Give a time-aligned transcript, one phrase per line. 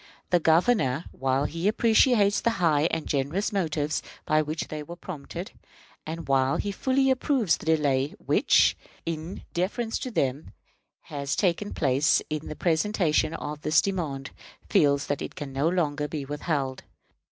[0.31, 5.51] The Governor, while he appreciates the high and generous motives by which they were prompted,
[6.07, 8.75] and while he fully approves the delay which,
[9.05, 10.53] in deference to them,
[11.01, 14.31] has taken place in the presentation of this demand,
[14.67, 16.81] feels that it can not longer be withheld.